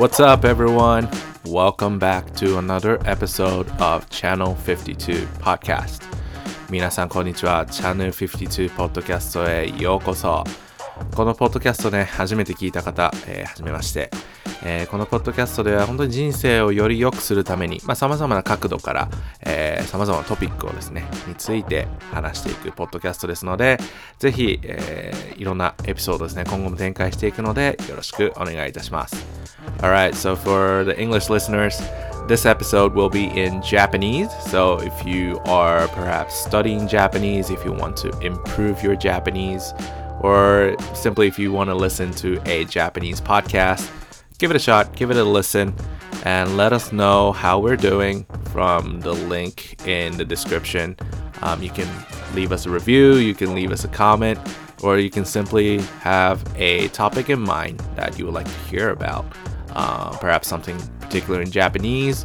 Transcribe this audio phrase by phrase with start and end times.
[0.00, 1.08] What's up, everyone?
[1.44, 6.02] Welcome back to another episode of Channel 52 Podcast.
[6.70, 7.66] 皆さん、こんにちは。
[7.66, 10.44] Channel 52 Podcast へようこそ。
[11.13, 14.11] このポッドキャストね、初めて聞いた方、えー、はじめまして。
[14.63, 19.09] えー、このポッドキャストでは本当に人生をより良くするために、まあ、様々な角度から、
[19.41, 23.79] えー、様々なトピックをですね、について話していくポッドキャストですので、
[24.19, 29.25] ぜひ、えー、いろんなエピソードですね、今後も展開していくので、よろしくお願いいたします。
[29.79, 31.81] Alright, so for the English listeners,
[32.27, 37.73] This episode will be in Japanese, so if you are perhaps studying Japanese, if you
[37.73, 39.73] want to improve your Japanese,
[40.20, 43.90] or simply if you want to listen to a Japanese podcast,
[44.38, 45.74] give it a shot, give it a listen,
[46.24, 50.96] and let us know how we're doing from the link in the description.
[51.42, 51.88] Um, you can
[52.34, 54.38] leave us a review, you can leave us a comment,
[54.82, 58.90] or you can simply have a topic in mind that you would like to hear
[58.90, 59.24] about.
[59.70, 62.24] Uh, perhaps something particular in Japanese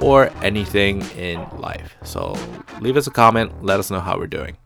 [0.00, 1.96] or anything in life.
[2.02, 2.36] So
[2.80, 4.56] leave us a comment, let us know how we're doing.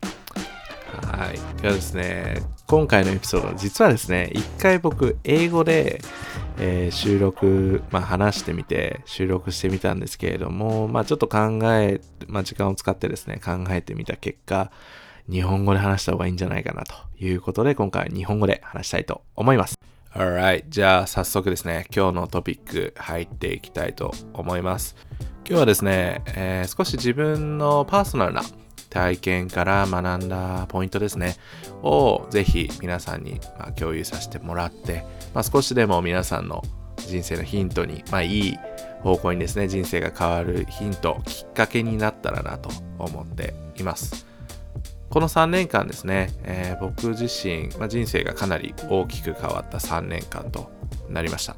[1.01, 1.61] はい。
[1.61, 2.35] ではですね、
[2.68, 6.02] 今回のエピソード、実はですね、一回僕、英語で、
[6.58, 14.70] えー、収録、まあ、話してみて、収録してみたんですけれども、まあ、ちょっと考え、まあ、時間を使ってですね、考えてみた結果、
[15.30, 19.78] 日本語で話した方がいいんじゃないかなということで、今回は日本語で話したいと思います。
[20.12, 24.94] Alright, じゃあ早速ですね、今日のトピック入っていきたいと思います。
[25.48, 28.42] 今日はですね、えー、少し自分のパーソナルな
[28.90, 31.36] 体験から学んだポイントですね、
[31.82, 33.40] をぜひ皆さんに、
[33.76, 36.62] 共有させてもらって、まあ、少しでも皆さんの
[36.96, 38.58] 人生のヒントに、まあ、いい
[39.02, 44.26] 方向にですね、人生が変わるヒント、きっかけになったらなと思っています。
[45.10, 50.70] この3年間ですね、えー、僕自身、まあ、人生がかなり大きく変わった3年間と
[51.08, 51.56] なりました。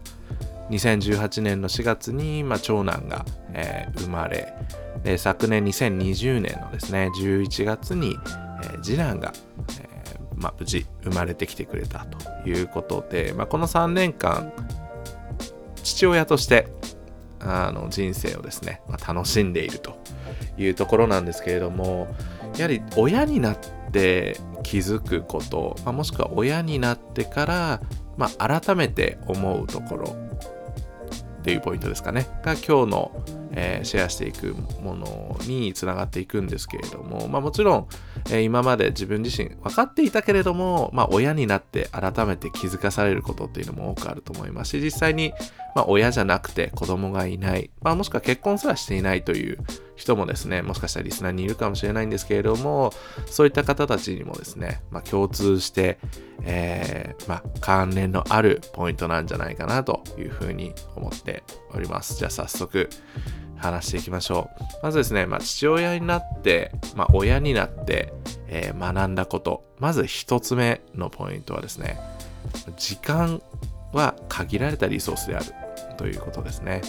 [0.70, 4.54] 2018年の4月に、まあ、長男が、えー、生まれ
[5.02, 8.16] で昨年2020年のですね11月に、
[8.62, 9.32] えー、次男が、
[9.80, 14.52] えーまあ、無事生まれてきてくれたということで、まあ、この3年間
[15.82, 16.68] 父親として
[17.40, 19.98] あの人生をですね、まあ、楽しんでいると
[20.58, 22.14] いうところなんですけれども
[22.56, 23.58] やはり親になっ
[23.92, 27.80] て気づくこと、まあ、もしくは親になってから、
[28.16, 30.16] まあ、改めて思うところ
[31.40, 32.26] っていうポイントですかね。
[32.42, 33.12] が今日の、
[33.52, 37.88] えー、シェアしていくものにつながっていくんですけれども、まあ、もちろん、
[38.30, 45.32] えー、今まで自分自身分かっていたけれども、まあ、親になって改めて気づかされることっていうのも多くあると思いますし実際に、
[45.74, 49.58] まあ、親じゃなくて子供がいない、まあ、もしくは結婚すらしていないという
[49.96, 52.92] 人もですね、もしかしたらリスナーにいるかもしれないんですけれども、
[53.26, 55.98] そういった方たちにもですね、まあ、共通して、
[56.42, 61.42] えー、まあ、関連のあるポイントなんじゃないかなというふうに思って
[61.74, 62.16] おります。
[62.16, 62.88] じゃあ早速
[63.56, 64.64] 話していきましょう。
[64.82, 68.12] まずですね、まあ、父親になって、まあ、親になって、
[68.48, 69.64] えー、学んだこと。
[69.78, 71.98] まず一つ目のポイントはですね、
[72.76, 73.42] 時間
[73.92, 75.46] は限られたリソースである
[75.96, 76.82] ということですね。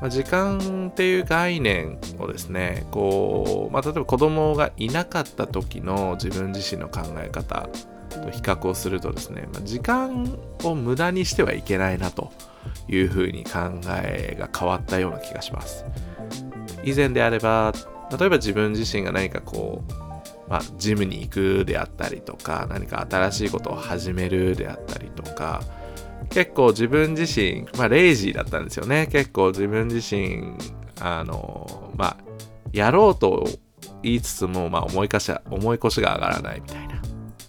[0.00, 7.68] まあ、時間っていう概念をですねこう、まあ、例えば子供がいなかった時の自分自身の考え方
[8.10, 12.32] と比較をするとですね、まあ、時間を無駄にしてはいけないなと
[12.88, 15.84] いうふうに考えが変わったような気がします
[16.84, 17.72] 以前であれば
[18.16, 20.04] 例えば自分自身が何かこう
[20.46, 25.62] まあ、ジムに行くであったりとか何か新しいことを始めるであったりとか
[26.30, 29.08] 結構自分自身、まあ、レイジーだったんですよね。
[29.10, 30.54] 結構自分自身、
[31.00, 32.16] あの、まあ、
[32.72, 33.46] やろうと
[34.02, 37.02] 言いつつも、まあ、思いかし、思い越しが上がらないみたいな。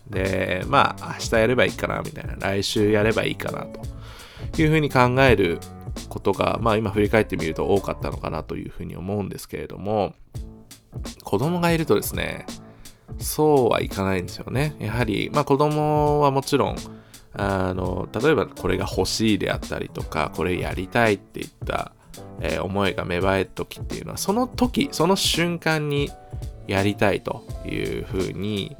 [0.10, 2.36] で、まあ、明日やればいいかな、みたいな。
[2.36, 3.66] 来週やればいいかな、
[4.52, 5.60] というふうに考える
[6.10, 10.14] ことが、まあ、今振り返ってみると多かったのかなというふうに思うんですけれども、
[11.24, 12.46] 子供がいるとですね、
[13.18, 14.76] そうはいかないんですよね。
[14.80, 16.76] やはり、まあ、子供はもちろん、
[17.38, 21.92] あの例えばこれが欲しいであったりとかこれやりたいっていった、
[22.42, 26.12] えー、思いが芽生える時っていうのはその時その瞬間に
[26.68, 28.76] やりたいというふうに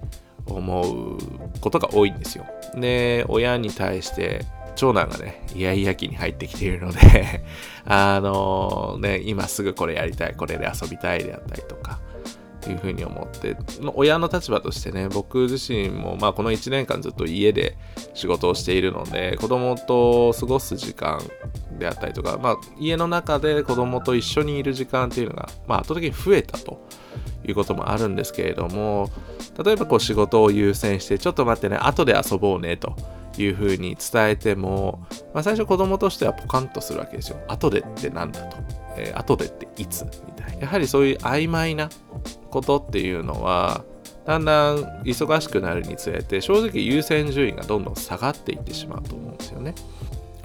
[0.46, 1.18] 思う
[1.60, 2.46] ことが多いんですよ。
[2.76, 4.46] で親に対して
[4.76, 7.44] 長男がね、イヤイヤ期に入ってきているので
[7.86, 12.00] あのね、今すぐこれやりたい、これで遊びたいであったりとか、
[12.70, 13.58] いうふうに思って
[13.96, 17.78] 親の立場としてね僕自身も、まあ、この1年間ずっと家で
[18.14, 21.20] 仕事をしているので子供と過ごす時間
[21.78, 26.88] であったりとか、まあ、家の中で子供と一緒にいる時間っていうのが、まあ、圧倒的に増えたと
[27.46, 29.12] いうこともあるんですけれども
[29.64, 32.96] 例えばこう仕事を優先してちょっと待ってね後で遊ぼうねと
[33.38, 37.38] いうふうに伝えても、まあ、最初子供としてはポカンとするわけですよ。
[37.48, 38.58] 後でってなんだと。
[38.98, 40.62] えー、後でっていつみたいな。
[40.62, 41.90] やはりそういう曖昧な
[42.56, 43.84] ことっていうのは、
[44.26, 49.76] だんだん忙しくなるにつれて、正直優先順位がどんどん下がっていってしまうと思うんですよね。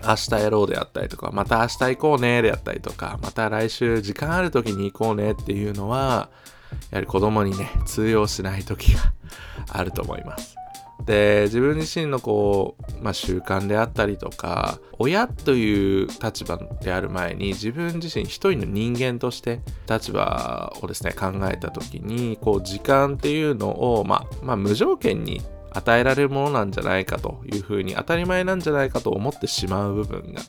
[0.02, 6.30] 明日やろうであったりとか、また明日行こうねであったりとか、また来週時間ある時に行こうねっていうのは、
[6.90, 9.12] やはり子供にね、通用しない時が
[9.68, 10.56] あると思います。
[11.06, 25.40] で自分自身のこう、まあ、習慣であったりとか親という立場である前に自分自身一人の人間として立場をですね考えた時にこう時間っていうのを、まあ、まあ無条件に
[25.72, 30.42] 与えられるものなんじゃないかというふうに当たり前なんじゃないかと思ってしまう部分が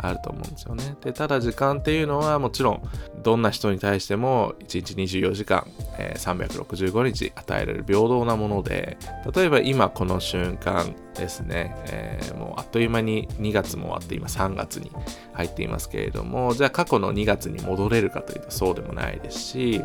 [0.00, 0.96] あると思うんですよね。
[1.02, 2.82] で、ただ時間っていうのはもちろん
[3.22, 5.66] どんな人に対しても1日24時間、
[5.98, 8.96] えー、365日与えられる平等なもので、
[9.34, 14.92] 例えば今この瞬間ですね、えー、もうあっという間に2月も終わって今3月に
[15.32, 19.82] 入っていますけれども、じゃあ過去の2月に戻れるかというとそうでもないですし、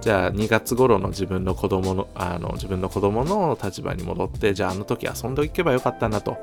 [0.00, 6.38] じゃあ2月頃の自分の子供の、あの自分の子供の立場に戻って、じゃああの時遊んでおけばよかったなと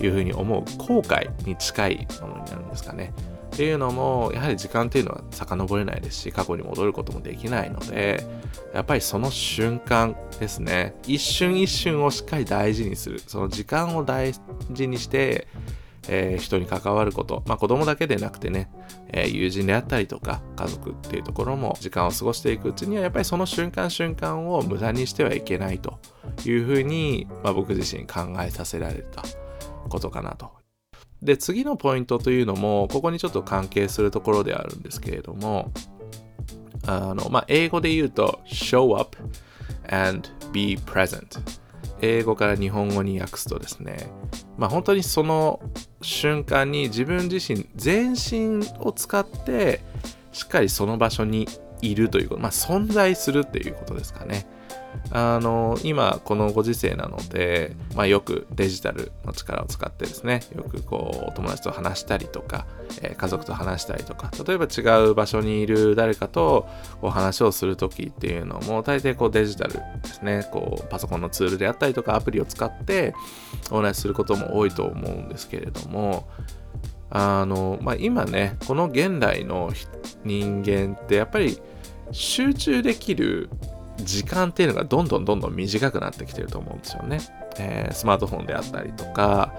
[0.00, 3.12] いうふうに思う後悔に近いものになるんですかね。
[3.52, 8.24] っていうのも、やはり時間っていうのは遡れないですし、過去に戻ることもできないので、
[8.72, 10.94] やっぱりその瞬間ですね。
[11.06, 13.20] 一瞬一瞬をしっかり大事にする。
[13.26, 14.32] その時間を大
[14.70, 15.48] 事にして、
[16.08, 18.70] えー、人に関わること、まあ、子供だけでなくてね、
[19.08, 26.00] えー、友人であったりとか家族っていうところも時間を過ごしていくうちにはやっぱりその瞬間瞬間を無駄にしてはいけないと
[26.44, 29.22] いうふうに、まあ、僕自身考えさせられた
[29.88, 30.61] ことかなと。
[31.22, 35.72] で次のポイントというのもここにちょっと関係するところであるんですけれども
[36.86, 39.16] あの、まあ、英語で言うと show up
[39.88, 41.40] and be present
[42.00, 44.10] 英語から日本語に訳すとですね、
[44.58, 45.60] まあ、本当にその
[46.02, 49.80] 瞬間に自分自身全身を使って
[50.32, 51.46] しっかりその場所に
[51.80, 54.46] いるということ、まあ、存在するっていうことですかね。
[55.10, 62.66] あの今このご時世なので、まあ、よくデジタルの力を使ってですねよくこう友達と話したりとか、
[63.02, 66.68] えー、家族と話したりとか例えば違う場所にいる誰かと
[67.00, 73.14] こう話をする時っていうのも大抵こうデジタルですねこうパソコンのツールであったりとかアプリを使って
[73.70, 76.28] お話しすることも多いと思うんですけれども
[77.10, 79.72] あの、まあ、今ねこの現代の
[80.24, 81.60] 人間ってやっぱり
[82.12, 83.50] 集中できる
[83.98, 87.20] 時間っていうのがどんどんどんどん短くなってきてると思うんですよね。
[87.58, 89.54] えー、スマートフォンであったりとか、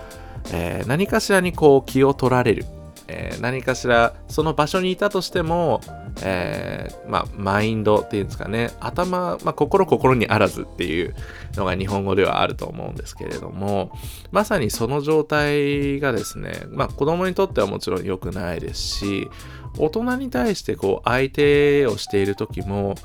[0.52, 2.66] えー、何かしらにこう気を取られる。
[3.08, 5.82] えー、何かしらその場所にいたとしても、
[6.22, 8.72] えー、まあ、マインドっていうんですかね。
[8.80, 11.16] 頭、まあ、心心にあらずっていう
[11.56, 13.92] のが日本語ではあると思うんですけれども
[14.32, 19.30] まさにその状態がですね、まあ、子供にとってはもちろん良くないですし
[19.78, 22.96] 大人に対してこう相手をしている時も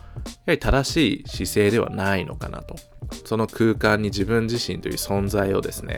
[0.46, 2.76] やはり正しい姿勢ではないのかなと。
[3.24, 5.96] その空間に自分自身という存在をですね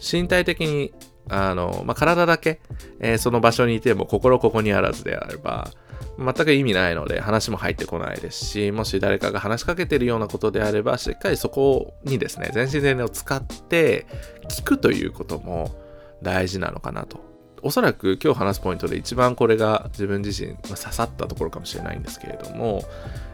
[0.00, 0.94] 身体的に
[1.28, 2.60] あの、まあ、体だけ、
[3.00, 5.70] えー、その場所にいても心ここにあらずであれば
[6.18, 14.06] 全く意味ないので話も入ってこないですしもし誰かが話しかけてるようなことであればしっかりそこにですね全身全霊を使って
[14.48, 15.74] 聞くということも
[16.22, 17.31] 大事なのかなと
[17.62, 22.82] おそらく今日話すポイントで一番これが自分自身刺さったところかもしれないんですけれども、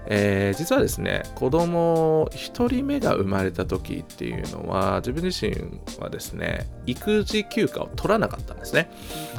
[0.06, 5.54] えー、実はですね子供1人目が生まれた時っていうのは自分自身
[5.98, 8.90] はですね育児休暇を取らなかったんですね、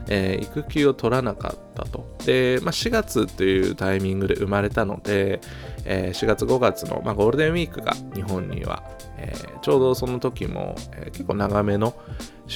[0.07, 2.17] えー、育休を取らなかったと。
[2.25, 5.39] で、まあ、4月っていうタイミングで生まれたので、
[5.85, 8.83] えー、4月5月の、まあ、ゴールデンウィークが日本には、
[9.17, 11.93] えちょうどその時も、え結構長めの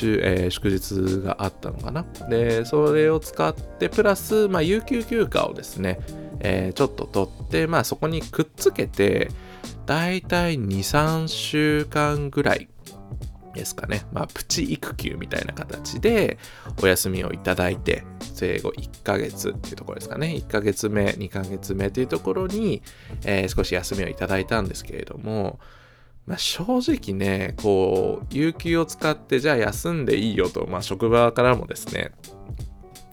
[0.02, 2.06] えー、祝日があったのかな。
[2.30, 6.00] で、それを使って、プラス、まあ、有給休暇をですね、
[6.40, 9.30] えー、ちょっと取って、まあ、そこにくっつけて、
[9.86, 12.68] だいたい2、3週間ぐらい
[13.54, 14.04] ですかね。
[14.12, 16.38] まあ、プチ育休みたいな形で
[16.82, 20.36] お休みをいただいて、生後1ヶ月っていうところですかね。
[20.36, 22.82] 1ヶ月目、2ヶ月目というところに、
[23.26, 25.60] えー、少し休みをいただいたんですけれども、
[26.26, 32.12] まあ、正直ね、こう、有給を使って、じゃあ休んでいいよと、まあ、職場からもですね、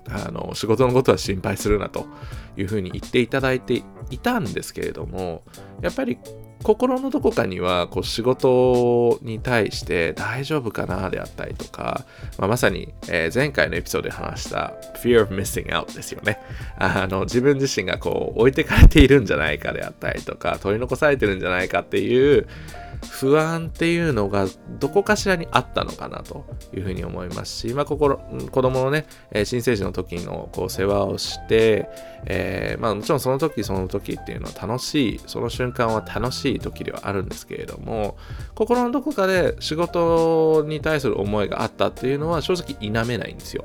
[0.08, 2.06] あの、仕事のことは心配するなと
[2.56, 5.42] いうふうに言っていただいていたんですけれども、
[5.80, 6.18] やっぱり
[6.62, 12.04] 心のどこかにはこう仕事に対して大丈夫かなであったりとか、
[12.38, 12.92] まあ、まさに、
[13.34, 16.38] 前回のエピソードで話した fear of missing out ですよね。
[16.78, 22.46] あの自分自身がこう置いてかれているんじゃないかであったりとか取り残されてるんじゃないかっていう
[23.08, 24.46] 不安っていうのが
[24.78, 31.88] どこかしらにあったのかなというふうに思いますし、まあ、心子供のね、え新生児の時のこう世話をして、
[32.26, 38.16] えー、まあ、もちろんその時その時っていうのは楽しいその瞬間は楽しい時ではあるんですけれども
[38.54, 43.64] 心のどこかで仕事に対する思いがあったっていうのは正直否めないんですよ。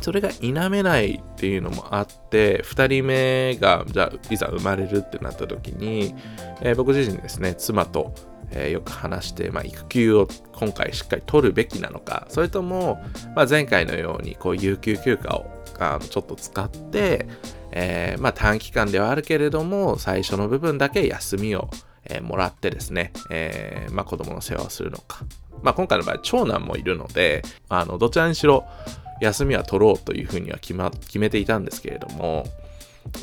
[0.00, 6.14] それが否めないっていうのもあって2人目がじゃあいざ生まれるってなった時に、
[6.60, 8.12] えー、僕自身ですね妻と、
[8.50, 13.02] えー、よく話して、まあ、育休を今回しっかり取るべきなのかそれとも、
[13.34, 17.26] まあ、前回のようにこう有給休暇をあのちょっと使って、
[17.72, 21.68] えー、まあ、短期間ではあるけれども最初の部分だけ休みを、
[22.06, 25.24] えもらってですね、えまあ、子供の世話をするのか、
[25.62, 28.66] まあ、今回の場合長男もいるのであのどちらにしろ
[29.22, 32.44] 休みは取ろうというふうには決,、ま、決めていたんですけれども、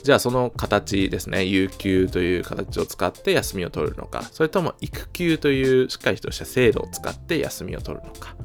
[0.03, 8.35] じゃあその形ですね、有給という形を使って休みを取るのか、それとも育休というしっかりとした制度を使って休みを取るのか。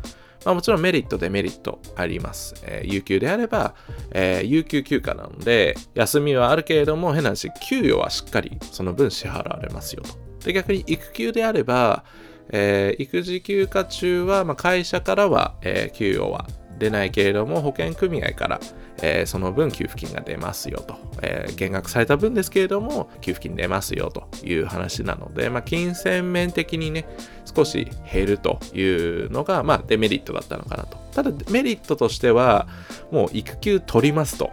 [0.45, 2.55] まあ、もちろんメリット、デメリットあります。
[2.63, 3.75] えー、有給であれば、
[4.13, 10.47] えー、有給休暇なので、休みはあるけれども、変な話、給与はしっかりその分支払われますよと。
[10.47, 12.05] で、逆に育休であれば、
[12.51, 16.47] えー、育児休暇中は、まあ、会社からは、え給与は
[16.79, 18.61] 出ないけれども保険組合から、
[19.03, 27.07] えー、その分給付金が出ますよと、えー、減額された分ですけれども給付金出ますよという話なので、まあ、金銭面的にね
[27.45, 28.83] 少し減るとい
[29.27, 30.99] うのが、まあ、デメリットだったのかなと。
[31.13, 32.69] ただメリットとしては
[33.11, 34.51] もう育休取りますと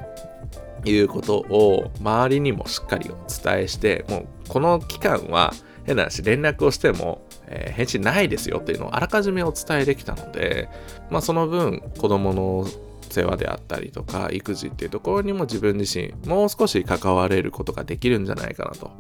[0.86, 5.54] いうことを周りにもしっかりお伝えしてもうこの期間は
[5.86, 10.70] 変な話連絡をしてもえー、返信ないですよっていうのをあらかじめお伝えできたので、
[11.10, 12.68] まあ、その分子供の
[13.10, 18.92] 世話であったりとか育児っていうところにも自分自身もう少し関われることができるんじゃないかなと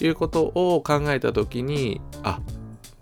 [0.00, 2.40] いうことを考えた時にあ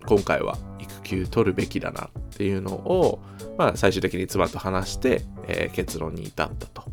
[0.07, 3.21] 今回は育休取るべきだなっていうのを、
[3.59, 6.85] まあ、最終的に妻と話して、えー、結論に至ったと。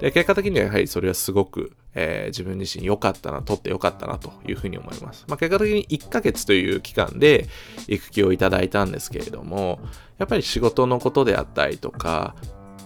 [0.00, 5.24] で結果的にはやはりそれはすごくえー、自分自身良かったな、取って良かったなというふうに思います。
[5.28, 7.48] まあ、結果的に1ヶ月という期間で
[7.88, 9.80] 育休をいただいたんですけれども、
[10.18, 12.36] やっぱり仕事のことであったりとか、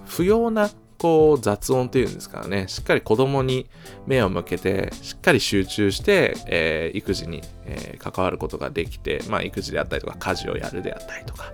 [0.06, 3.68] 不要なこう雑音っていうんですからね、しっかり子供に
[4.06, 11.52] 目を向けて、しっかり集中して、えー、育児に、えー、関わることができて、まあ、育児であったりとか、家事をやるであったりとか、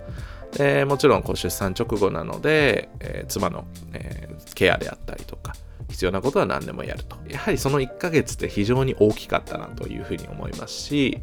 [0.53, 5.53] でもちろんこう出産直後なので、えー、妻の、えケアであったりとか、
[5.89, 7.15] 必要なことは何でもやると。
[7.29, 11.21] やはりその1ヶ月って非常に大きかったなというふうに思いますし、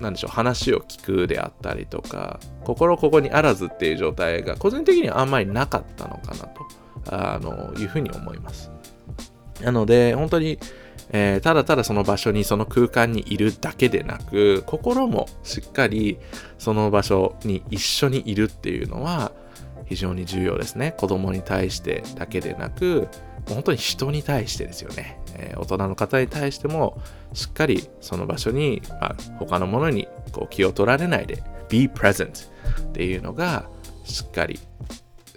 [0.00, 6.66] 何でしょう、話を聞くであったりとか、心ここにあらずっていう状態が個人的にはあんまりなかったのかなと
[7.10, 8.70] あのいうふうに思います。
[9.62, 10.58] なので、本当に、
[11.12, 16.18] えー、ただただその場所にその空間にいるだけでなく心もしっかり
[16.58, 19.32] その場所に一緒にいるっていうのは
[19.90, 20.94] 非常に重要ですね。
[20.96, 23.08] 子供に対してだけでなく、
[23.48, 25.18] 本当に人に対してですよね。
[25.34, 27.02] えー、大人の方に対しても、
[27.32, 32.48] しっかりその場所に、まあ、他のものにこう気を取られないで、be present
[32.82, 33.68] っていうのが
[34.04, 34.60] しっかり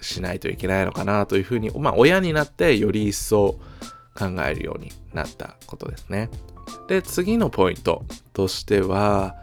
[0.01, 3.59] しないといけないのかなというふうに、まあ、親になってより一層
[4.13, 6.29] 考えるようになったことですね。
[6.87, 9.35] で、次のポイントとしては、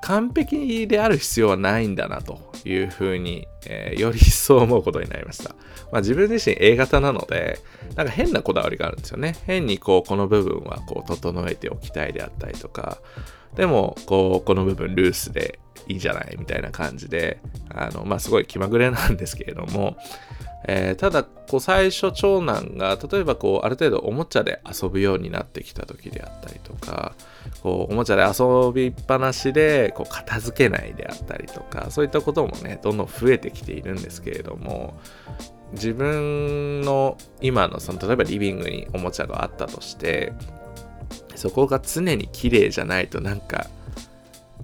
[0.00, 5.50] 完璧である必要はないんだなというふうに、えー、より一層思うことになりました。
[5.90, 7.58] まあ、自分自身 A 型なので、
[7.96, 9.36] なんか変なこだわりがあるんですよね。
[9.44, 12.98] 変にこう、この部分はこう、整えておきたいであったりとか、
[13.56, 15.58] でも、こう、この部分ルースで
[15.88, 19.96] いいじゃないみたいな感じで、あの、まあ、すごい気まぐれなんですけれども、
[20.70, 27.14] えー、ただこう最初長男が例えばこうある程度おもちゃで遊ぶようになってきた時であったりとか
[27.62, 35.00] こうおもちゃで遊びっぱなしでこう片付けないであったりとかそういったこともねどんどん増えてきているんですけれども
[35.72, 40.34] 自分の今のその例えばリビングにおもちゃがあったとして
[41.34, 43.68] そこが常に綺麗じゃないとなんか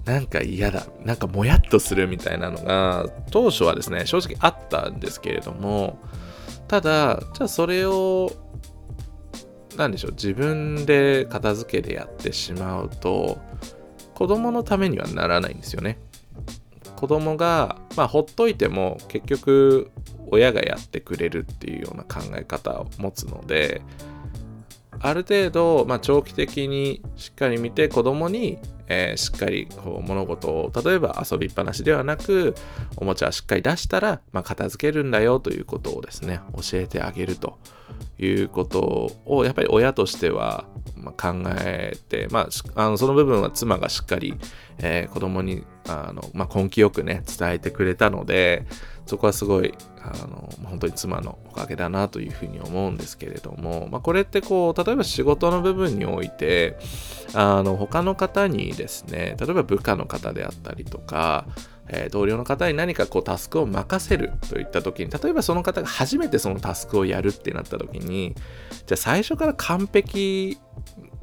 [0.05, 5.99] なんか嫌だ、なんかもやっとするみたいなのが、当初はですね、正直あったんですけれども、
[6.67, 8.31] ただ、じゃあそれを、
[9.77, 13.39] なんでしょう、自分で片付けでやってしまうと、
[14.13, 15.97] 子供のためにはならないんですよね。
[16.95, 19.91] 子供が、まあ、ほっといても結局
[20.27, 23.81] 親がやってくれるっていうような考え方を持つので
[24.99, 32.55] ある程度、まあ、長期的にしっかり見て子供にえー、しっかりこう物事を例えば遊びっぱなしではなく
[32.97, 37.57] おもちゃをしっかり出したら、まあ、片付けるんだよということをですね教えてあげると
[38.19, 44.35] いうことをやっぱり親としては、まあ、考えて、まあ、あのその部分は妻がしっかり、
[44.79, 48.65] えー、子供にあの、まあ、根気よくね伝えてくれたので
[49.05, 56.77] そこはすごいあの本当に妻のおかげだなというふうに思うんですけれども、まあ、これってこう例えば仕事の部分において
[57.33, 61.45] あの他の方にですね例えば部下の方であったりとか
[61.87, 68.33] えー、同僚の方に何かこうタスクを任せるといった時に例えばその方が初めてそのタスクをやるってなった時に
[68.87, 70.57] じゃあ最初から完璧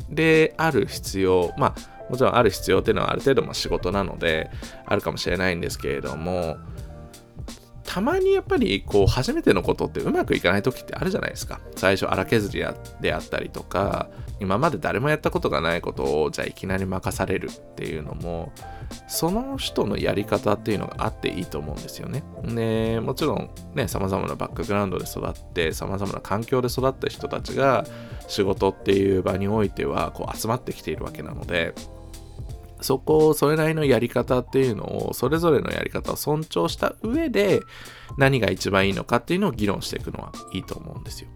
[0.09, 4.51] である必要まあもちろんある必要っていうのはある程度も仕事なので
[4.85, 6.59] あるかもしれないんですけれども
[7.85, 12.65] たまにやっぱりこう初めてのことってうまくいかない時ってあるじゃないですか最初荒削り
[13.01, 18.53] であったりとか今まで誰もやったことがないことをじゃあいきなり任されるっていうのも
[19.09, 22.23] その人のやり方っていうのがあっていいと思うんですよね。
[22.45, 27.87] でもちろんね様々なバックグラウンドで育って様々な環境で育った人たちが
[28.27, 31.75] 仕事っていう場においてはこう集まってきているわけなので
[32.83, 37.61] そこをそれなりのやり方っていうのをそれぞれのやり方を尊重した上で
[38.19, 41.29] 何が一番いいのかっていうのを議論していくのはいいと思うんですよ。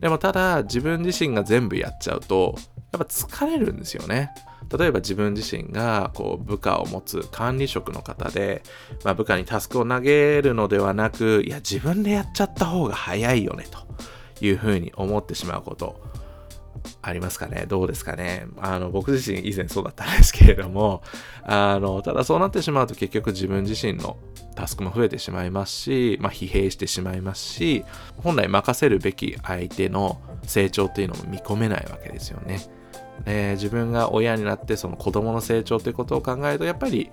[0.00, 2.54] でもただ自分自身が全部やっちゃうと
[2.92, 4.30] やっぱ疲れるんですよね。
[4.76, 8.62] 例えば自分自身がこう部下を持つ管理職の方で、
[9.04, 16.00] まあ、部下にタスクを投げるのではなくいや自分でやっちゃった方が早いよねというふうに思ってしまうこと
[17.02, 17.66] ありますかね？
[17.68, 18.46] どうですかね？
[18.58, 21.02] あの、僕自身以前そうだったんですけれども、
[21.44, 24.16] あの、ただそうなってしまうと結局自分自身の
[24.54, 27.84] タスクも増えてしまいますし、まあ、疲弊してしまいますし、
[28.18, 32.60] 本来任せるべき相手の成長っていうのも見込めないわけですよね。
[33.24, 37.10] で自分が親になってその子供の成長ということを考えるとやっぱり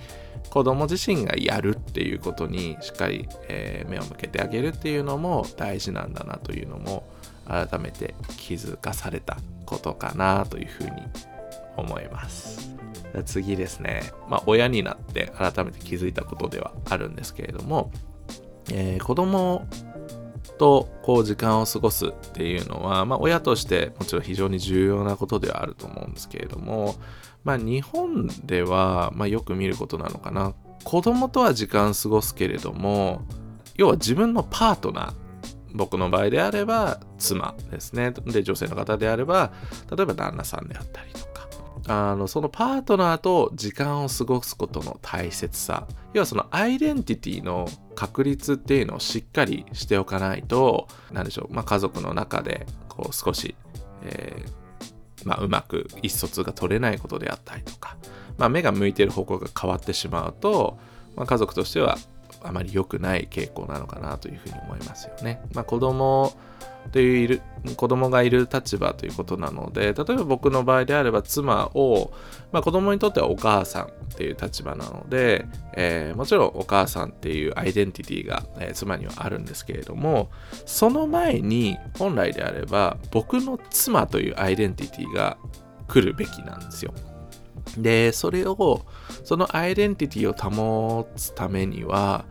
[0.49, 7.07] 子供自身がやるっていうことにしっかり、えー、目を向けてあげるっていうのも大事なんだなというのも
[7.47, 10.91] 改めて気づかされたことかなというふうに
[11.77, 12.73] 思います。
[13.25, 14.11] 次ですね。
[14.27, 17.91] まあ、親になって改めて気づいたことではあるんですけれども、
[18.71, 19.67] えー、子供
[20.57, 26.95] とこう時間を過ごすっていうのは、まあ、親としてもちろん非常に重要なことではあると思うんですけれども、
[27.43, 33.23] まあ、日本では、まあ、よく見ることなのかな子供とは時間過ごすけれども
[33.75, 35.22] 要は自分のパートナー
[35.73, 38.11] 僕の場合であれば妻ですね。
[38.11, 39.51] で、女性の方であれば、
[39.95, 41.47] 例えば旦那さんであったりとか、
[41.87, 45.87] あのそのパートナーと時間を過ごすことの大切さ。
[46.13, 53.55] 要はそのアイデンティティの確立っていうのをしっかりしておかないと何でしょう、まあ、家族の中でこう少し、
[54.03, 57.97] えーまあ、うまく意思疎通が取れないことであったりとか、
[58.37, 60.77] まあ、目が向いている方向が変わってしまうと、
[61.15, 61.97] まあ、家族としては
[62.43, 65.41] あまり良くない傾向なのかなというふうに思いますよね。
[65.53, 66.33] まあ、子供
[66.91, 67.41] といういる
[67.77, 72.11] 子供がいる立場ということなので例えば僕の場合であれば妻を、
[72.51, 80.29] まあ、子供にとってはお母さんっていう立場なので、えー、もちろんお母さんっていうアイデンティティが、えー、妻にはあるんですけれども
[80.65, 85.37] その前に本来であれば僕の妻というアイデンティティが
[85.87, 86.93] 来るべきなんですよ。
[87.77, 88.85] で、それを、
[89.23, 92.25] そのアイデンティティを保つためには、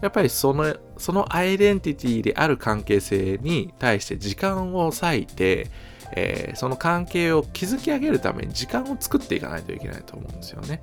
[0.00, 5.70] やっぱりその、そのアイデンティティである関係性に対して時間を割いて、
[6.14, 10.80] えー、その関係を築き上げるために時間を作っていかないといけないと思うんですよね。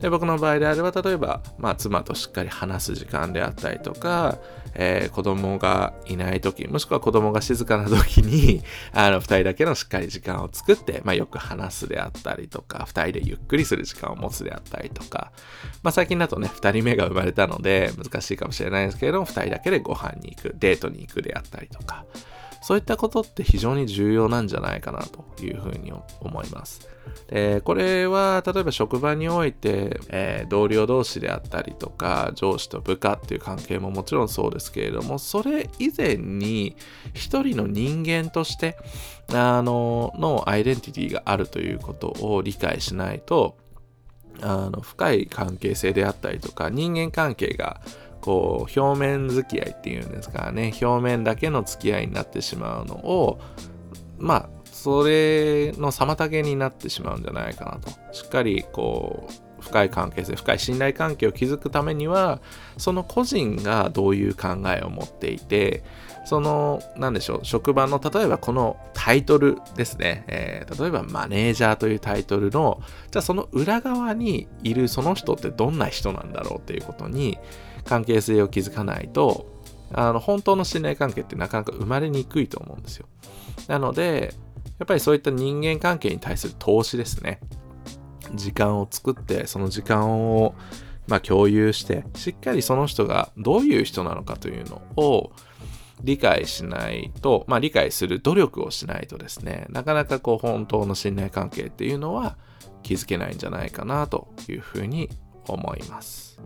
[0.00, 4.38] で僕の場合であれば例えば、まあ、妻としっかり話す時間であったりとか、
[4.74, 15.32] えー、子供がいない時もしくは子供が静かな時に あの2人だけのしっかり時間を作って、まあ、よく話すであったりとか2人でゆっくりする時間を持つであったりとか、
[15.82, 22.04] まあ、最近だとね2人目が生まれたので難しいかもしれないですけれども2人だけでご飯に行くデートに行くであったりとか
[22.60, 26.93] そういったことって非常に重要なんじゃないかなというふうに思います。
[27.28, 36.76] でこれは例えば職場において、えー、同僚同士であったりとか上司と部下っていう関係ももちろんそうですけれどもそれ以前に
[37.12, 38.76] 一人の人間として
[39.32, 43.56] あののアイデンティティがあるということを理解しないと
[44.40, 47.80] あの深い関係性であったりとか人間関係が
[48.20, 53.38] こう表面付き合いっていうんですかね表面だけの付き合いになってしまうのを
[54.18, 54.48] まあ
[54.84, 59.26] それの妨げになってしまうんじゃないかなとしっかりこ
[59.58, 62.42] う深い関係性深い信頼関係を築くためには
[62.76, 65.82] その個人がどういう考えを持っていて
[66.26, 77.38] その何でしょう職場の例えばこのタイトルですね、えー、例えばマネージャーというタイトルのじゃあその裏側にいるその人ってどんな人なんだろうっていうことに
[77.84, 79.46] 関係性を築かないと、
[79.92, 83.06] あの、本当の信頼関係ってなかなか生まれにくいと思うんですよ。
[83.68, 84.34] なので、
[84.78, 87.40] やっぱりそういった人間関係に対する投資ですね。
[88.34, 90.54] 時間を作って、その時間を
[91.06, 95.32] まあ、共有して、しっかりその人がどういう人なのかというのを
[96.02, 102.36] 理解しないと、まあ、理解する努力をしないとですね、なかなかこう本当の信頼関係っていうのは
[102.82, 105.10] 築けないんじゃないかなというふうに
[105.46, 106.40] 思います。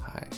[0.00, 0.28] はい。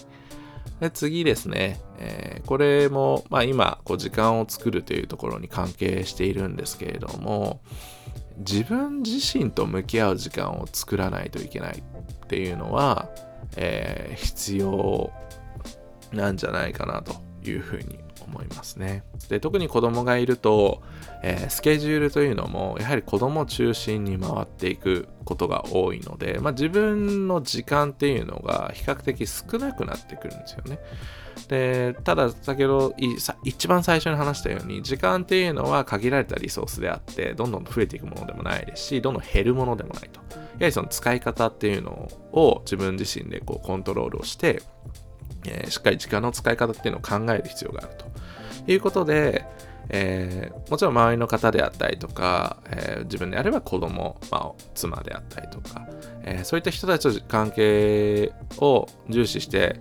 [0.81, 7.61] で次ですね、えー、これも、まあ、今こう時間を作るというところに関係しているんですけれども
[8.39, 13.09] 自分自身と向き合う時間を作らないといけないっていうのは、
[13.57, 15.13] えー、必要
[16.13, 17.15] なんじゃないかなと
[17.49, 18.04] いうふうに
[18.35, 19.05] 思いますね。
[19.29, 20.83] で特に子供がいると、
[21.23, 30.79] えー、スケジュールというのもやはり子供中心に回っていくことが多いので、まあ、自分の時間っていうのが比較的少なくなってくるんですよね。
[31.49, 32.95] でただ先ほど
[33.45, 44.63] 一番最初に話したように時間っていうのは限られたリソースであってどんどん増えていくものでもないですしどんどん減るものでもないとやはりその使い方っていうのを自分自身でこうコントロールをして、
[45.47, 48.14] えー、しっかり時間の使い方っていうのを考える必要があると
[48.67, 49.47] いうことで、
[49.89, 55.87] えー、もちろん周りの方であったりとか、えー、自分であれば子供、まあ、妻であったりとか、
[56.23, 59.81] えー、そういった人たちと関係を重視して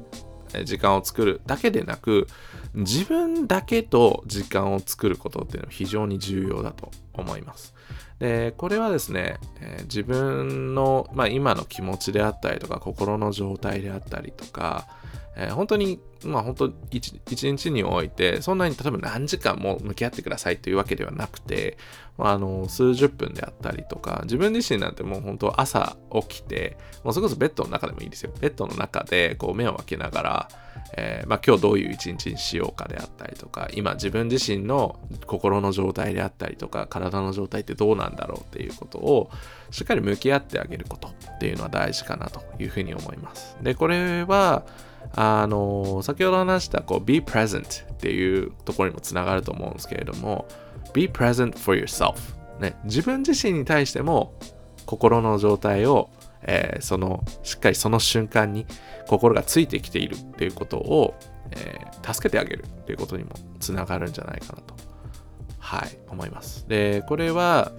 [0.66, 2.28] 時間を作るだけでなく
[2.74, 7.74] 自分だけと時間を作ることっていうのは非常に重要だと思います。
[8.20, 14.88] でこれはですね、え、自分の、まあ、今の気持ちであったりとか心の状態であったりとか、
[15.36, 21.78] えー、本当にまあ本当一日においてそんなに例えば何時間も向き合ってくださいというわけではなくて、
[22.18, 28.32] まあ、あの数十分であったりとか自分自身なんてもう本当朝起きてもうそれこそベッドの中でもいいですよ。
[28.40, 30.50] ベッドの中でこう目を開けながら
[30.96, 39.32] えー、まあ、今日どういう一日にしようかであったりとか今自分自身の心の状態であったりとか体の状態ってどうなんだろうっていうことを
[39.72, 43.58] しっかり向き合ってあげることっていうのは大事かなというふうに思います。
[43.62, 44.66] でこれは
[45.16, 50.48] あの先ほど話したこう be present っていうところにもつながると思うんですけれども
[50.94, 52.16] be present for yourself、
[52.60, 54.34] ね、自分自身に対しても
[54.86, 56.10] 心の状態を
[56.44, 58.66] えー、そのしっかりその瞬間に
[59.08, 61.16] 心がついてきているっていうことを、
[61.52, 64.76] えー、助けてあげるっていうことにもつながるんじゃないかなと、
[65.60, 66.68] はい、思います。
[66.68, 67.72] で、これは、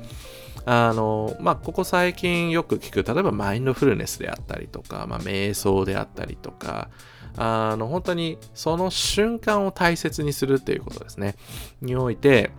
[0.66, 6.88] あの、まあ、ここ最近よく聞く、例えばマインドフルネスであったりとか、まあ、瞑想であったりとか、
[7.36, 11.36] あの、本当にその瞬間を大切にするっていうことですね。
[11.80, 12.50] において、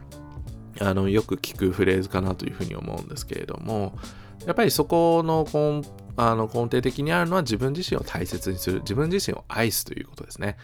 [0.80, 3.98] あの、よく聞くフレーズかなというふうに思うんですけれども、
[4.46, 5.84] やっぱりそこの根
[6.18, 10.58] あの根底的にあるのは自分自身を大切にする、自分自身を愛すということですね。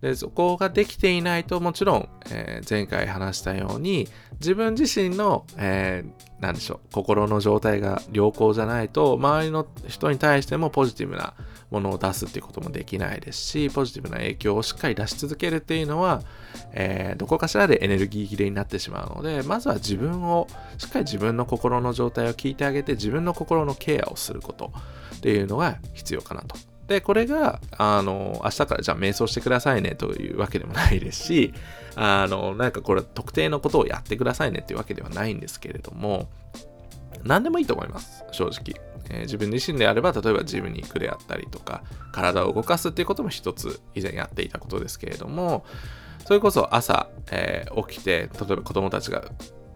[0.00, 4.08] でそこができていないともちろん、えー、前回話したように
[4.40, 11.34] 自分自身の、えー、何でしょう心の状態が良好じゃないと周りの人に対してもポジティブな
[11.70, 16.22] ものを出すっていうこともできないですしポジティブな影響をしっかり出し続けるっていうのは、
[16.72, 24.72] えー、どこかしらでエネルギー切れになってしまうのでまずは自分をしっかり自分の心の状態を聞いてあげて自分の心のケアをすること
[25.16, 26.56] っていうのが必要かなと
[26.90, 31.54] で、これが、あの、明日からじゃあ瞑想してくださいねというわけでもないですし、
[31.94, 36.28] あの、なんかこれ特定のことをやってくださいねっていうわけではないんですけれども、
[37.22, 38.74] 何でもいいと思います、正直。
[39.10, 45.64] えー、自分自身であれば、例えばジムに行くであったりとか、体を動かすっていうことも一つ以前やっていたことですけれども、
[46.24, 49.24] それこそ朝、えー、起きて、例えば子供たちが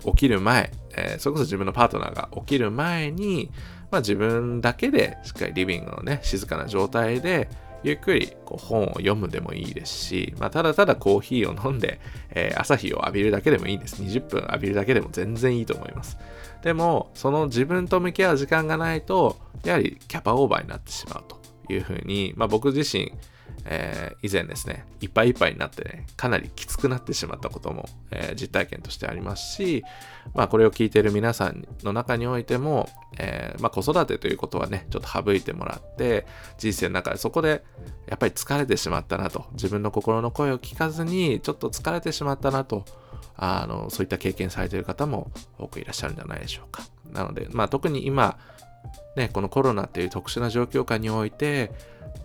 [0.05, 3.51] 起きる前、えー、それこそ自分のパートナーが起きる前に、
[3.91, 7.49] まあ、自分だけでしっかりリビングのね、静かな状態で、
[7.85, 14.03] ゆっくりこう本を読むでもいいですし、まあ、ただただコーヒーを飲んで、えー、朝日を浴びるだけでもいいです。
[14.03, 16.17] 20分浴びるだけでも全然いいと思います。
[16.65, 21.45] でも、その自分と向き合う時間がないと、やはりキャパオーバーになってしまうと。
[21.69, 23.13] いうふうに、まあ、僕自身、
[23.67, 29.85] えー、以前ですね、いっぱいいっぱいになってね、かなりきつくなってしまったことも、えー、実体験としてありますし、
[30.35, 36.27] まあこれを聞いている皆さんの中においても、えー、まあ子育てということはね、ちょっと省いてもらって、
[36.59, 37.65] 人生の中でそこで
[38.07, 42.85] やっぱり疲れてしまったなと、自分の心の声を聞かずに、ちょっと疲れてしまったなと、
[43.37, 46.83] あの、そういった経験されている方も多くいらっしゃるんじゃないでしょうか。
[47.13, 48.39] なので、まあ特に今、
[49.17, 51.73] ね、このコロナっていう特殊な状況下において、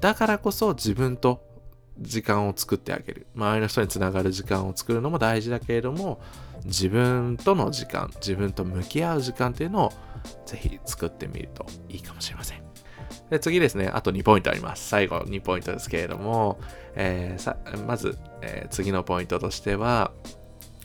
[0.01, 1.43] だからこそ自分と
[1.99, 3.27] 時間を作ってあげる。
[3.35, 6.21] 周りの人につながる時間を作るのも大事だけれども、
[6.65, 9.93] 自分との時間、自分と向き合う時間っていうのを
[10.45, 12.63] ぜひ作ってみるといいかもしれません。
[13.29, 14.87] で次ですね、あと2ポイントあります。
[14.87, 16.59] 最後2ポイントですけれども、
[16.95, 20.11] えー、さまず、えー、次のポイントとしては、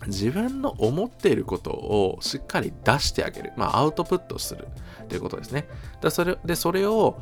[0.06, 3.52] 自分の思っていることをしっかり出してあげる。
[3.56, 4.68] まあ、アウトプットする
[5.08, 5.66] ということですね。
[6.00, 7.20] だそれで、それを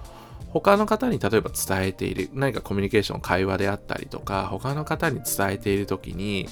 [0.49, 6.49] 他の方に例えば伝えている、何かコミュニケーション、会話であったりとか、他の方に伝えているときに、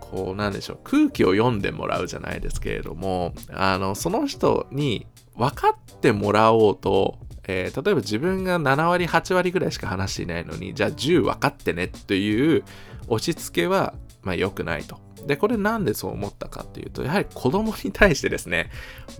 [0.00, 12.64] こう、なんでしょう、空気を読んでもらうじゃないですけれども、あの、その人に分かってもらおうと、えー、例えば自分が7割、8割ぐらいしか話していないのに、じゃあ10分かってねという
[13.08, 14.98] 押し付けは、まあ良くないと。
[15.26, 18.70] で、これなんでそう思ったかっていうと、やはり子供に対してですね、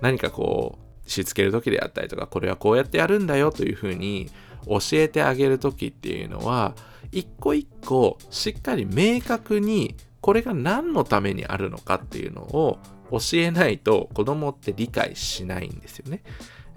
[0.00, 4.30] 何かこう、しつける時であったりとか、これはこうやってやるんだよというふうに
[4.66, 6.74] 教えてあげる時っていうのは、
[7.12, 12.78] 一個一個しっかり明確にこれが何のためにあるのかっていうのを
[13.10, 16.22] 教えないと子供って理解しないんですよね。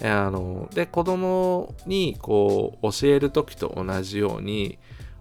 [0.04, 4.78] あので子供にこう教える時と同じように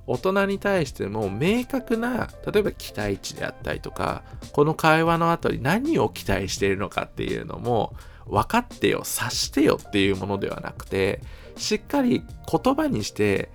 [0.07, 7.95] 大人に対しても明確な例えば期待値であったりとかこの会話の後に何を期待しているのかっていうのも
[8.27, 11.21] 分かってよ察してよっていうものではなくて
[11.57, 13.51] しっかり言葉にして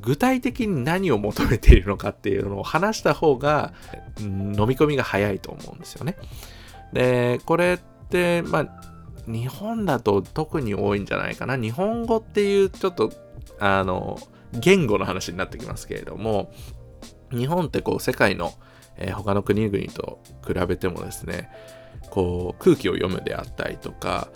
[0.00, 3.72] 具体的に何を求めているのかっていうのを話した方が、
[4.18, 6.16] 飲み込みが早いと思うんですよね。
[6.92, 8.80] で、これって、まあ、
[9.30, 11.56] 日本だと特に多いんじゃないかな。
[11.56, 13.12] 日本語っていうちょっと、
[13.58, 14.18] あの、
[14.58, 16.52] 言語の話になってきますけれども、
[17.30, 18.52] 日本ってこう世界の、
[18.96, 21.50] えー、他の国々と比べてもですね、
[22.10, 24.28] こう空気を読むであったりとか、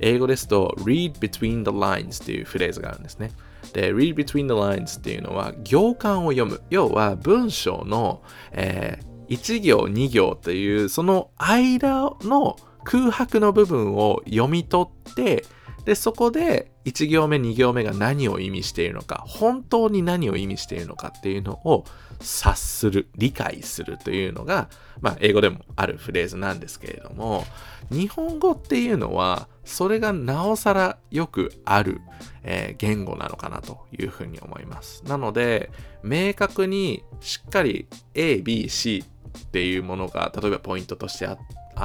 [0.00, 3.30] 英語ですと read between the lines っていうフレーズがあるんですね。
[3.72, 6.62] で、read between the lines っていうのは行間を読む。
[6.70, 15.44] 要は文章の、えー、1行2行というその間の空白の部分を読み取って
[15.84, 21.84] で、そこで1行目、2行目が何を意味しているのか、本当に何を意味しているのかっていうのを
[22.20, 24.68] 察する、理解するというのが、
[25.00, 27.44] まあ、英語でもあるフレーズなんですけれども、
[27.90, 32.00] 日本語っていうのは、それがなおさらよくある、
[32.42, 35.04] えー、言語なのかなというふうに思います。
[35.04, 35.70] なので、
[36.02, 39.04] 明確にしっかり A、B、C
[39.38, 41.36] っていうものが、例えばポイントとしてあ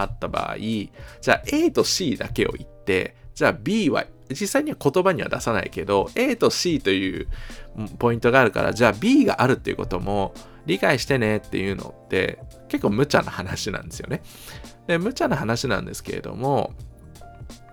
[0.04, 7.28] った場合、じゃあ A と C だけを言って、じゃあ B は実際には言葉には出さないけど A と C という
[8.00, 10.34] ポイントがあるからじゃあ B があるっていうことも
[10.66, 14.24] 理解してねっていうのって結構無茶な話なんですよね。
[14.88, 16.74] で無茶な話なんですけれども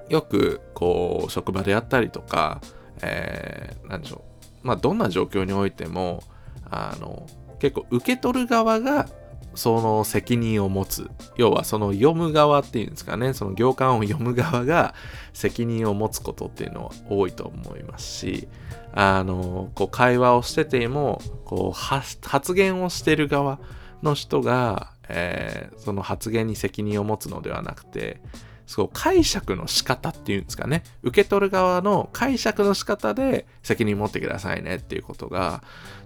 [0.08, 2.60] よくこう職場であったりとか、
[3.02, 4.24] えー、何でしょ
[4.62, 6.22] うまあどんな状況においても
[6.70, 7.26] あの
[7.58, 9.08] 結構受け取る側が
[9.54, 11.10] その責任を持つ。
[11.36, 14.94] 要はその読む側っていうんですかね、その行間を読む側が
[15.32, 18.48] 責任を持つことっていうのは多いと思いますし、
[18.92, 23.58] あの、こう会話をしてても、こう発言をしてる側
[24.02, 28.20] の人が、えー、その発言に責任を持つのではなくて、
[28.66, 35.62] そう解釈の仕方っていうんですかね受け取る側の解釈の仕方で責任持ってくださいねっていうことが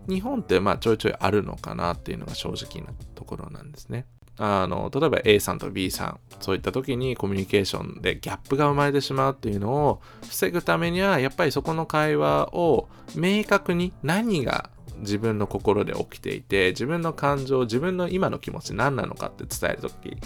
[0.09, 4.07] 日本ってまあちょいちょいあるのかなっていうのが正直なところなんですね。
[4.39, 20.17] あの例えば A さんと B さんそういった時にコミュニケーションでギャップが生まれてしまうっていうのを防ぐためにはやっぱりそこの会話を明確に何が自分の心で起きていて自分の感情自分の今の気持ち何なのかって伝える時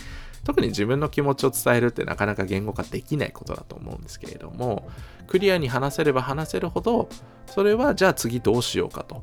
[0.44, 4.88] 特に自分の気持ちを伝えるってなかなか言語化できないことだと思うんですけれども
[5.26, 7.09] クリアに話せれば話せるほど
[7.46, 9.22] それはじゃあ次どうしようかと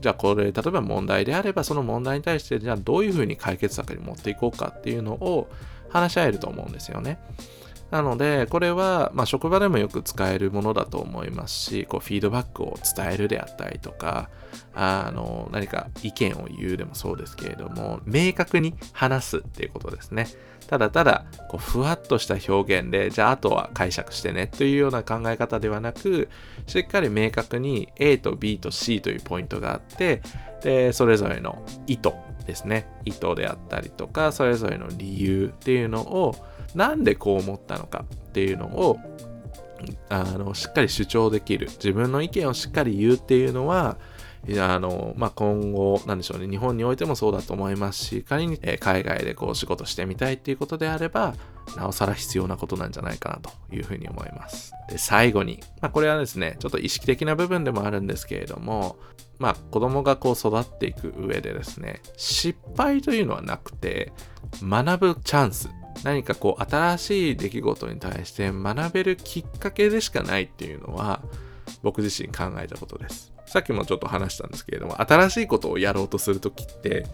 [0.00, 5.48] じゃあこれ例えば問題であればその問題に対してじゃあどういうふうに解決策に持っていこうかっていうのを
[5.88, 7.18] 話し合えると思うんですよね。
[7.90, 14.28] なので、これは、まあ、職場でもよく使えるものだと思いますし、こうフィードバックを伝えるであったりとか、
[14.74, 20.26] あの何か意見を言うでもそうですけれども、明確に話すっていうことですね。
[20.68, 26.28] ただただ、こうふわっとした表現で、じゃああとは解釈してねというような考え方ではなく、
[26.66, 30.20] しっかり明確に A と B と C というポイントがあって、
[30.62, 32.12] で、それぞれの意図
[32.46, 32.86] ですね。
[33.06, 36.34] 意図であったりとか、それぞれの理由っていうのを、
[36.74, 38.98] なんでこう思ったのかっていうのを
[40.08, 43.96] あのしっかり主張できる自分の意見をしっかり言うっていうのは
[44.60, 51.34] あの、まあ、今後、なんでしょうね、日本においてもそうだと思いますし、仮に、え海外でこう仕事してみたいっていうことであれば、
[51.76, 54.72] なおさら必要なことなんじゃないかなというふうに思います。
[54.88, 58.96] で、最後に、まあ、これはですね、ちょっと意識的な部分でもあるんですけれども、
[59.38, 64.12] まあ、子供がこう育っていく上でですね、失敗というのはなくて、
[64.62, 65.68] 学ぶチャンス
[66.04, 71.20] 何かこう新しい出来事に対して学べるきっかけでしかないっていうのは
[71.82, 73.32] 僕自身考えたことです。
[73.48, 77.06] さっきもちょっと話したんですけれども、新しいことをやろうとするときって、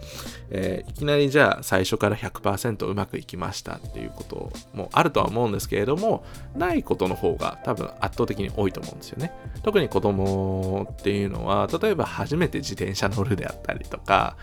[0.49, 9.31] えー、いきなりじゃあ最初から100%うまくいきましたっていうこともあるとは思うんですけれども、ないことの方が多分圧倒的に多いと思うんですよね。
[9.63, 14.35] 特に子供っていうのは、例えば初めて自転車乗るであったりとか、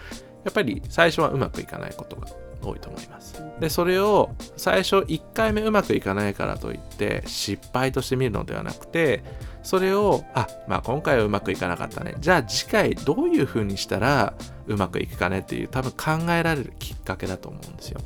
[0.44, 2.26] やっぱり最初はうまくいかないことが
[2.70, 3.42] 多いと思います。
[3.60, 9.22] で、それを最初1回目うまくいかないからといって失敗として見るのではなくて、
[9.62, 12.14] それを、あ、まあ今回はうまくいかなかったね。
[12.18, 14.34] じゃあ次回どういう風にしたら
[14.66, 18.00] うまくいくかねっていう多分考えられるきっかけだと思うんですよ。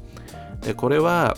[0.62, 1.36] で、これは、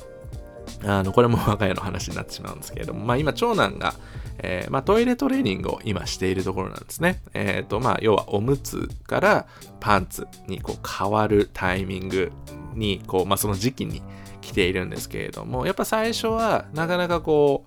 [0.85, 3.95] あの、これも我が家の話になってしまうんですけれども、まあ今長男が、
[4.41, 7.21] えー、まあ、トイレトレーニングを今しているところなんですね。
[7.35, 9.47] え、ー、と、まあ、要はおむつから
[9.81, 12.33] パンツにこう変わるタイミング
[12.79, 14.03] に、こう、まあ、その時期に
[14.41, 17.65] 来ているんですけれども、やっぱ最初はなかなかこ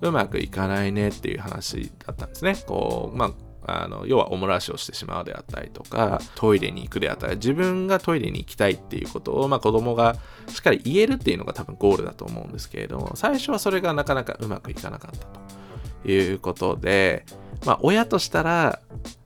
[0.00, 2.56] う、うまくいかないねっていう話だったんですね。
[2.66, 3.30] こう、まあ、
[3.66, 10.16] あの要はおもらしをしてしまうであったりとかトイレに行くであったり自分がトイレに行きたいっていうことを、まあ、子供が
[10.48, 15.26] しっかり言えるっていうのが多分ゴールだと思うんですけれども最初はそれがなかなかうまくいかなかった
[16.02, 17.24] ということで、
[17.64, 18.80] まあ、親としたら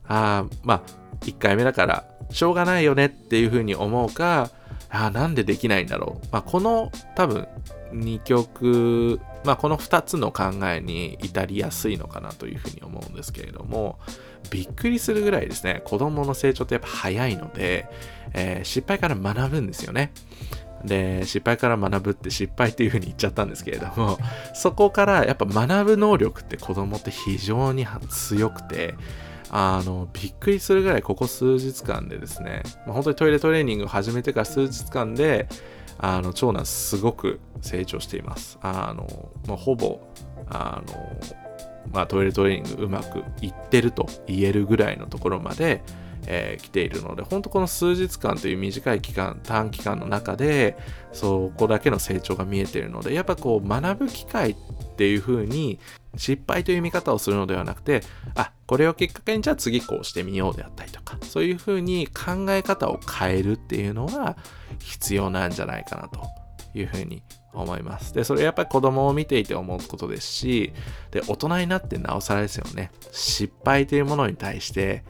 [0.06, 0.82] あまあ
[1.22, 4.50] 1回目だからしょうがないよねっていうふうに思うか
[4.90, 6.26] あなんでできないんだろう。
[6.32, 7.46] まあ、この多分
[7.92, 13.98] 2曲、まあ、この2つの考えに至りやすいのかなというふうに思うんですけれども、
[14.50, 17.88] びっくりするぐらいですね、子供の成長ってやっぱ早いので、
[18.34, 20.12] えー、失敗から学ぶんですよね。
[20.84, 24.18] で、失敗から学ぶって失敗っていうふうに言っちゃったんですけれども、
[24.54, 28.94] そこからやっぱ学ぶ能力って子供って非常に強くて、
[29.50, 35.48] あの、びっくりするぐらいここ数日間でですね、まあ、本当にトイレトレーニングを始めてから数日間で、
[35.98, 38.58] あの、長男すごく成長しています。
[38.62, 40.00] あの、まあ、ほぼ、
[40.48, 41.18] あの、
[41.92, 45.82] まあ、トイレトレーニングうまくいってると言えるぐらいのところまで、
[46.30, 50.76] えー、来ているので、本当この数日間という短い期間、短期間の中で、
[51.12, 54.56] そこだけの成長が見えているので、やっぱこう学ぶ機会っ
[54.96, 55.78] ていう風に
[56.16, 58.02] 失敗という見方をするのではなくて、
[58.34, 64.36] あ、これをきっかけにじゃあ次こうしてみようであったりとか、そういう風に考え方を変えるっていうのは
[64.80, 66.20] 必要なんじゃないかなと
[66.80, 68.14] いう風に思います。
[68.14, 70.72] で、それやっぱり子供を見ていて思うことですし、
[71.10, 72.90] で、大人になってなおさらですよね。
[73.12, 75.04] 失敗というものに対して、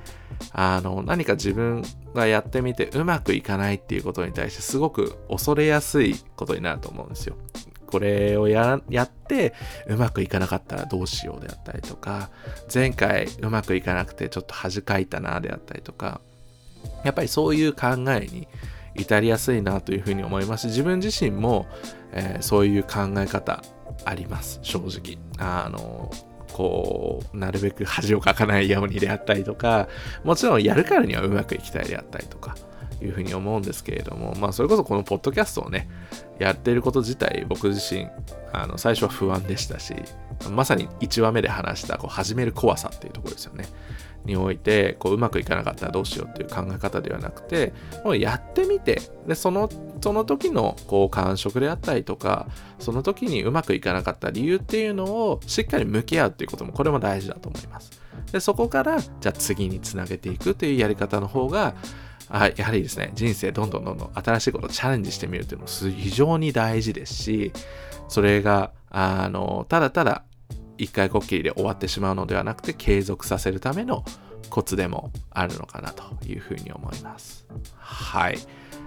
[0.53, 1.83] あの、何か自分
[2.15, 7.37] がやってみてうまくいかないっていうことに対してすごく恐れやすいことになると思うんですよ。
[7.87, 9.55] これをやって
[9.87, 12.31] うまくいかなかったらどうしようであったりとか、
[12.73, 16.21] 前回うまくいかなくてちょっと恥かいたなであったりとか、
[17.03, 18.47] やっぱりそういう考えに
[18.99, 21.67] 至りやすいなというふうに思いますし、自分自身も、
[22.13, 23.63] えー、そういう考え方
[24.05, 25.19] あります、正直。
[25.39, 26.11] あの、
[26.53, 29.89] こう、なるべく恥をかかないようにであったりとか、
[30.25, 32.57] もちろんやるからにはうまくいきたいであったりとか、
[33.01, 35.89] いうふうに思うんですけれども、まあ、それこそこのポッドキャストをね、
[36.39, 38.09] やってること自体、僕自身、
[38.53, 39.95] あの、最初は不安でしたし、
[40.51, 43.67] まさに1話目で話した、こう、始める怖さっていうところですよね。
[44.29, 47.73] において、こう、うまくいかなかったらどうしようっていう考え方ではなくて、
[48.05, 49.69] もうやってみて、で、その、
[50.01, 52.47] その時の、こう、感触であったりとか、
[52.79, 57.91] その時にうまくいかなかった理由っていうのを、しっかり向き合うっていうことも、これも大事だと思います。
[58.31, 61.75] で、そこから、じゃあ次につなげていくっていうやり方の方が、
[62.31, 67.53] あやはりですね、人生どんどんどんどん新しいことをチャレンジしてみるっていうのも非常に大事ですし、
[68.09, 70.25] それが、あの、ただただ
[70.79, 74.05] 一回こっきりで終わってしまうのではなくて継続させるための
[74.49, 77.47] コツでもあるのかなというふうに思います。
[77.77, 78.39] はい。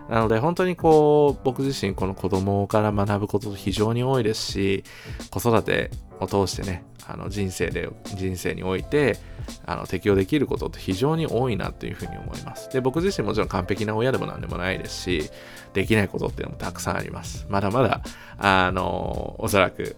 [0.09, 4.83] なので本当にこう僕自身この子供から学ぶこと非常に多いですし
[5.29, 9.17] 子育てを通してねあの人生で人生において
[9.65, 12.69] あの適用できることって非常に多いなというふうに思います。
[12.71, 15.29] で僕自身もちろん完璧な親でも何でもないですし
[15.73, 17.45] できないことっていうのもたくさんあります。
[17.49, 18.01] まだまだ
[18.37, 19.95] あのおそらく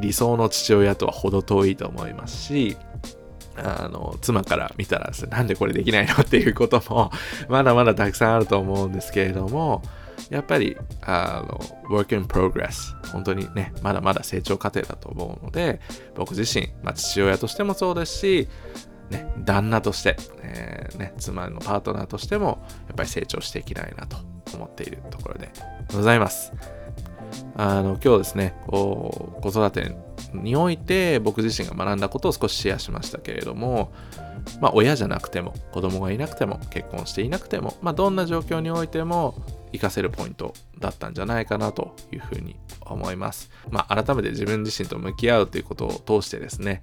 [0.00, 2.76] 理想の父親とは程遠いと思いますし
[3.58, 7.10] あの、妻から見たら、なんでこれできないのっていうことも、
[7.48, 9.82] まだまだたくさんあると思うんですけれども、
[10.30, 12.94] やっぱり、あの、work in progress。
[13.12, 15.80] 本当にね、まだまだ成長過程だと思うので、
[16.14, 18.48] 僕自身、まあ、父親としてもそうですし、
[19.10, 24.18] ね、旦那として、えー、ね、妻のパートナーとしても、やっぱり成長していきたいなと
[24.54, 25.50] 思っているところで
[25.92, 26.52] ございます。
[27.56, 29.96] あの、今日ですね、こう、子育て
[30.34, 33.92] において僕自身が学んだことを少しシェアしましたけれども、
[34.60, 39.34] まあ、親じゃなくても子供がいなくても結婚していなくても、まあ、どんな状況においても
[39.72, 43.50] 活かせるポイントだったんじゃないかなというふうに思います。
[43.70, 46.82] まあ、改めて自分自身と向き合うということを通してですね、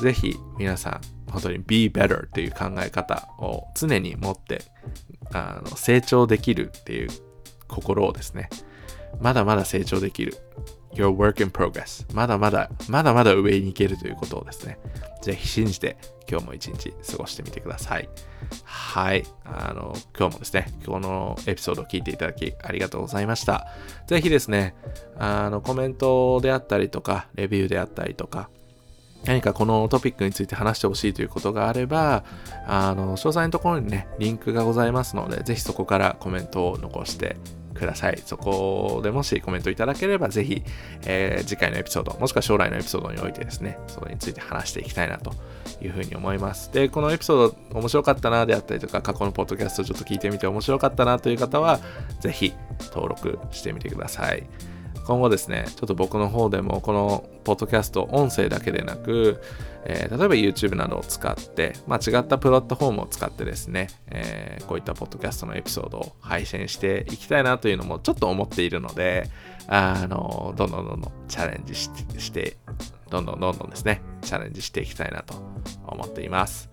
[0.00, 4.62] ぜひ皆さん、本当に be better っていう考え方を常に持って
[5.32, 7.08] あの成長できるっていう
[7.68, 8.48] 心をですね、
[9.20, 10.36] まだまだ成長できる。
[10.94, 12.04] Your work in progress.
[12.14, 14.78] まだまだ、まだまだ上に行けるということをですね、
[15.22, 15.96] ぜひ信じて
[16.28, 18.08] 今日も一日過ごしてみてください。
[18.64, 19.24] はい。
[19.44, 23.68] あの、今日もですね、今日のエピソードを聞いていただきありがとうございました。
[24.06, 24.74] ぜひですね、
[25.18, 28.50] あの、コメントであったりとか、レビューであったりとか、
[29.24, 32.24] 何かこのトピックについて話してほしいということがあれば、
[32.66, 37.36] あの、詳細のところにね、リンクがございますので、ぜひそこからコメントを残して
[37.80, 38.20] ください。
[38.24, 40.62] そこでもしコメントいただければ、ぜひ、
[41.06, 45.32] えー、次回のエピソード、もしくは将来のエピソードにおいてですね、それについて話していきたいなと
[45.82, 46.72] いうふうに思います。
[46.72, 51.80] で、このエピソード面白かったなであったりとか、過去のポッドキャストちょっと聞いてみて面白かったなという方は、
[52.20, 52.52] ぜひ
[52.92, 54.44] 登録してみてください。
[55.10, 59.42] 今後ですね、ちょっと僕の方でもこのポッドキャスト音声だけでなく、
[59.84, 69.28] えー、例えば YouTube などを使って、まあ、違ったプラットフォームを使ってですね、えー、こういったポッドキャストのエピソードを配信していきたいなというのもちょっと思っているので、
[69.66, 72.56] あの、どんどんどんどんチャレンジして、
[73.10, 75.34] どんどんどんどんですね、チャレンジしていきたいなと
[75.88, 76.70] 思っています。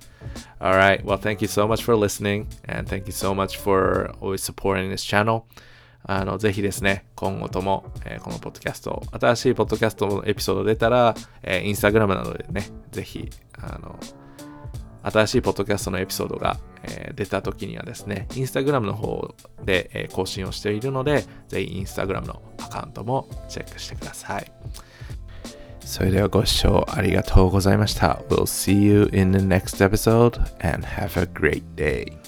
[0.60, 4.44] Alright, well, thank you so much for listening and thank you so much for always
[4.44, 5.46] supporting this channel.
[6.08, 13.30] あの、ぜひですね、今後とも、えー、このポッドキャスト、新しいポッドキャストのエピソード出たら、えー、インスタグラムなどでね、ぜひ、
[13.62, 14.00] あの、
[15.04, 24.52] 新しいポッドキャストのエピソードが、えー、出た時にはですね、インスタグラムの方で、え、更新をしているので、ぜひインスタグラムのアカウントもチェックしてください。
[25.82, 28.22] それではご視聴ありがとうございました。
[28.30, 32.27] We'll see you in the next episode and have a great day.